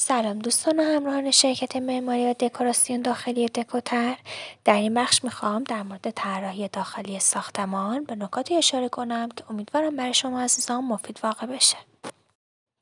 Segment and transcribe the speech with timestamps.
[0.00, 4.16] سلام دوستان و همراهان شرکت معماری و دکوراسیون داخلی دکوتر.
[4.64, 9.96] در این بخش می‌خوام در مورد طراحی داخلی ساختمان به نکاتی اشاره کنم که امیدوارم
[9.96, 11.76] برای شما عزیزان مفید واقع بشه.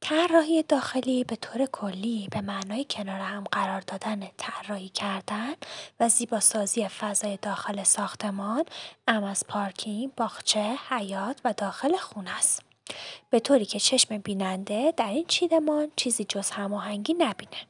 [0.01, 5.55] طراحی داخلی به طور کلی به معنای کنار هم قرار دادن طراحی کردن
[6.01, 8.65] و زیباسازی فضای داخل ساختمان
[9.09, 12.66] ام از پارکینگ باغچه حیات و داخل خونه است.
[13.31, 17.67] به طوری که چشم بیننده در این چیدمان چیزی جز هماهنگی نبینه.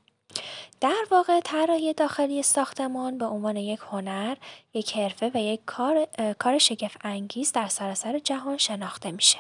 [0.81, 4.37] در واقع طراحی داخلی ساختمان به عنوان یک هنر،
[4.75, 6.07] یک حرفه و یک کار,
[6.39, 9.39] کار شگفت انگیز در سراسر جهان شناخته میشه.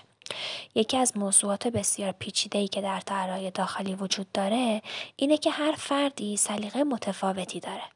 [0.74, 2.14] یکی از موضوعات بسیار
[2.52, 4.83] ای که در طراحی داخلی وجود داره
[5.16, 7.95] اینه که هر فردی سلیقه متفاوتی داره.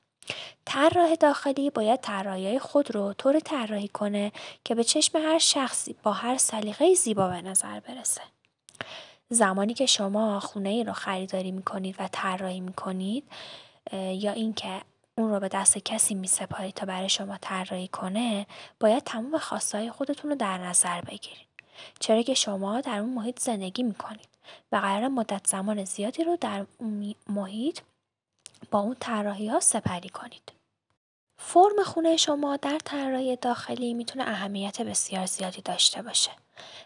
[0.64, 4.32] طراح داخلی باید طراحی خود رو طور طراحی کنه
[4.64, 8.20] که به چشم هر شخصی با هر سلیقه زیبا به نظر برسه.
[9.28, 13.24] زمانی که شما خونه ای رو خریداری می‌کنید و طراحی می‌کنید
[13.92, 14.80] یا اینکه
[15.18, 18.46] اون رو به دست کسی می سپارید تا برای شما طراحی کنه
[18.80, 21.46] باید تمام خواستهای خودتون رو در نظر بگیرید
[22.00, 24.28] چرا که شما در اون محیط زندگی می کنید
[24.72, 27.80] و قرار مدت زمان زیادی رو در اون محیط
[28.70, 30.52] با اون طراحی ها سپری کنید.
[31.36, 36.30] فرم خونه شما در طراحی داخلی می‌تونه اهمیت بسیار زیادی داشته باشه.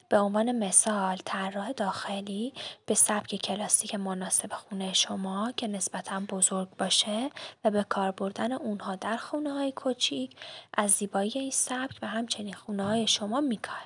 [0.08, 2.52] به عنوان مثال طراح داخلی
[2.86, 7.30] به سبک کلاسیک مناسب خونه شما که نسبتا بزرگ باشه
[7.64, 10.36] و به کار بردن اونها در خونه های کوچیک
[10.74, 13.82] از زیبایی این سبک و همچنین خونه های شما میکاه.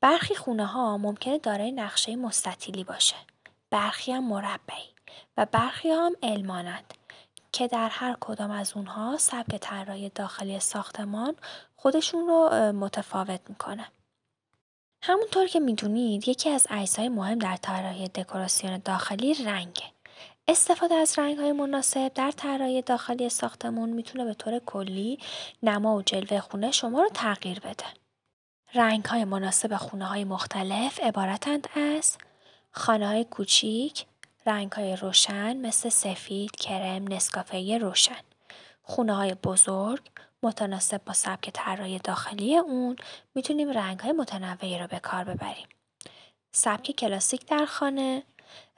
[0.00, 3.16] برخی خونه ها ممکنه دارای نقشه مستطیلی باشه.
[3.70, 4.92] برخی هم مربعی.
[5.36, 6.94] و برخی هم علمانند
[7.52, 11.36] که در هر کدام از اونها سبک طراحی داخلی ساختمان
[11.76, 13.86] خودشون رو متفاوت می‌کنه.
[15.02, 19.82] همونطور که می‌دونید یکی از اجزای مهم در طراحی دکوراسیون داخلی رنگه.
[20.48, 25.18] استفاده از رنگ های مناسب در طراحی داخلی ساختمون می‌تونه به طور کلی
[25.62, 27.84] نما و جلوه خونه شما رو تغییر بده.
[28.74, 32.18] رنگ های مناسب خونه های مختلف عبارتند از
[32.70, 34.06] خانه های کوچیک،
[34.46, 38.20] های روشن مثل سفید، کرم، نسکافه روشن.
[38.82, 40.00] خونه های بزرگ
[40.42, 42.96] متناسب با سبک طراحی داخلی اون
[43.34, 45.66] می‌تونیم رنگ های متنوعی رو به کار ببریم.
[46.52, 48.22] سبک کلاسیک در خانه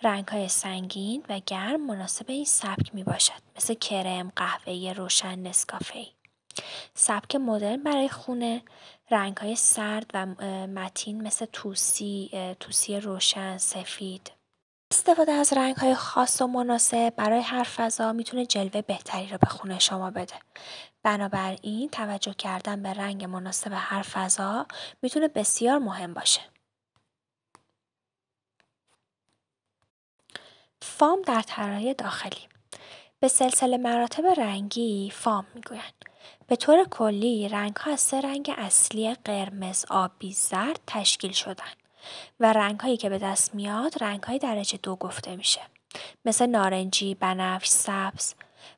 [0.03, 6.07] رنگ های سنگین و گرم مناسب این سبک می باشد مثل کرم، قهوه‌ای روشن، نسکافه.
[6.95, 8.63] سبک مدرن برای خونه
[9.11, 10.27] رنگ های سرد و
[10.67, 12.31] متین مثل توسی،
[12.61, 14.31] توسی روشن، سفید.
[14.95, 19.79] استفاده از های خاص و مناسب برای هر فضا می‌تونه جلوه بهتری رو به خونه
[19.79, 20.35] شما بده.
[21.03, 24.67] بنابراین توجه کردن به رنگ مناسب هر فضا
[25.03, 26.41] می‌تونه بسیار مهم باشه.
[30.83, 32.49] فام در طراحی داخلی
[33.21, 36.05] به سلسله مراتب رنگی فام می‌گویند.
[36.47, 41.84] به طور کلی رنگ ها از سه رنگ اصلی قرمز، آبی، زرد تشکیل شدن.
[42.41, 45.61] و رنگ هایی که به دست میاد رنگ های درجه دو گفته میشه.
[46.25, 48.35] مثل نارنجی، بنفش، سبز.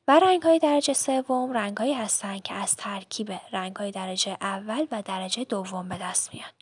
[0.09, 4.87] و رنگ های درجه سوم رنگ هایی هستند که از ترکیب رنگ های درجه اول
[4.91, 6.55] و درجه دوم به دست میاد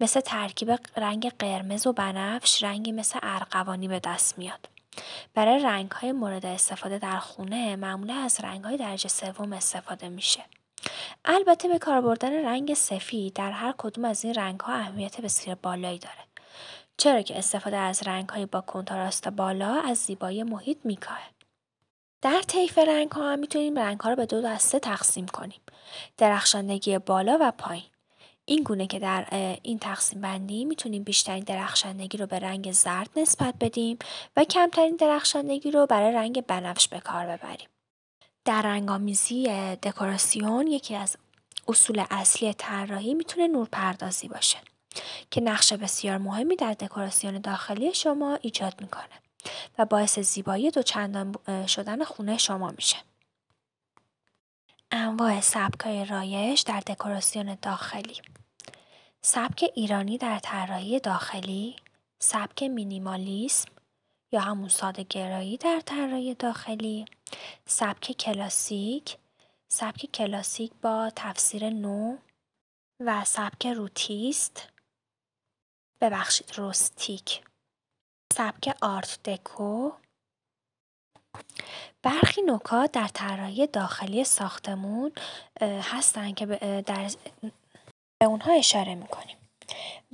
[0.00, 4.68] مثل ترکیب رنگ قرمز و بنفش رنگی مثل ارغوانی به دست میاد.
[5.34, 10.44] برای رنگ های مورد استفاده در خونه معمولا از رنگ های درجه سوم استفاده میشه.
[11.24, 15.56] البته به کار بردن رنگ سفید در هر کدوم از این رنگ ها اهمیت بسیار
[15.62, 16.26] بالایی داره.
[16.96, 21.18] چرا که استفاده از رنگ های با کنتراست بالا از زیبایی محیط میکاه.
[22.22, 25.60] در طیف رنگ ها هم می‌تونیم رنگ ها رو به دو دسته تقسیم کنیم.
[26.16, 27.84] درخشندگی بالا و پایین.
[28.44, 29.26] این گونه که در
[29.62, 33.98] این تقسیم بندی می‌تونیم بیشترین درخشندگی رو به رنگ زرد نسبت بدیم
[34.36, 37.68] و کمترین درخشندگی رو برای رنگ بنفش به کار ببریم.
[38.46, 39.46] در رنگامیزی
[39.76, 41.16] دکوراسیون یکی از
[41.68, 44.58] اصول اصلی طراحی می‌تونه نورپردازی باشه
[45.30, 49.22] که نقش بسیار مهمی در دکوراسیون داخلی شما ایجاد می‌کنه
[49.78, 51.34] و باعث زیبایی دو چندان
[51.66, 52.96] شدن خونه شما میشه.
[54.90, 58.16] انواع سبکای رایش در دکوراسیون داخلی
[59.22, 61.76] سبک ایرانی در طراحی داخلی،
[62.18, 63.68] سبک مینیمالیسم
[64.32, 67.04] یا همون ساده گرایی در طراحی داخلی،
[67.66, 69.18] سبک کلاسیک،
[69.68, 72.16] سبک کلاسیک با تفسیر نو
[73.00, 74.72] و سبک روتیست.
[76.00, 77.44] ببخشید روستیک.
[78.32, 79.92] سبک آرت دکو.
[82.02, 85.12] برخی نکات در طراحی داخلی ساختمون
[85.60, 86.46] هستن که
[86.86, 87.10] در
[88.20, 89.36] به اونها اشاره می‌کنیم.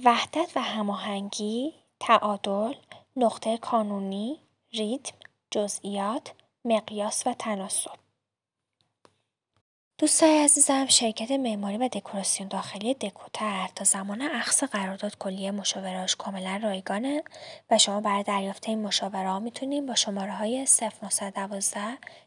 [0.05, 2.75] وحدت و هماهنگی تعادل
[3.17, 4.41] نقطه کانونی
[4.73, 5.17] ریتم،
[5.51, 6.33] جزئیات،
[6.65, 7.91] مقیاس و تناسب
[9.99, 16.61] دوستای عزیزم شرکت معماری و دکوراسیون داخلی دکوتر تا زمان اخص قرارداد کلیه مشاورهاش کاملا
[16.63, 17.23] رایگانه
[17.71, 20.67] و شما برای دریافت این مشاوره ها می‌تونید با شماره های
[21.03, 21.81] 0912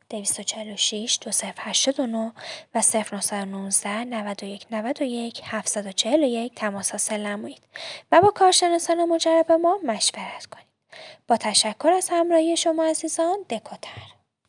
[0.09, 2.31] 246 2089
[2.75, 2.81] و
[3.21, 7.63] 0919 91 91 741 تماس حاصل نمایید
[8.11, 10.64] و با کارشناسان مجرب ما مشورت کنید.
[11.27, 14.14] با تشکر از همراهی شما عزیزان دکوتر.